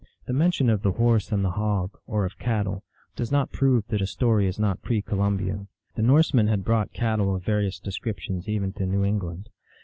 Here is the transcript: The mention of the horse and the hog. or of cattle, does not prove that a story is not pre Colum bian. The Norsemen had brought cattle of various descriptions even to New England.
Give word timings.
The 0.25 0.33
mention 0.33 0.67
of 0.71 0.81
the 0.81 0.93
horse 0.93 1.31
and 1.31 1.45
the 1.45 1.51
hog. 1.51 1.95
or 2.07 2.25
of 2.25 2.39
cattle, 2.39 2.83
does 3.15 3.31
not 3.31 3.51
prove 3.51 3.85
that 3.89 4.01
a 4.01 4.07
story 4.07 4.47
is 4.47 4.57
not 4.57 4.81
pre 4.81 4.99
Colum 4.99 5.37
bian. 5.37 5.67
The 5.93 6.01
Norsemen 6.01 6.47
had 6.47 6.65
brought 6.65 6.91
cattle 6.91 7.35
of 7.35 7.43
various 7.43 7.77
descriptions 7.79 8.49
even 8.49 8.73
to 8.73 8.87
New 8.87 9.03
England. 9.05 9.49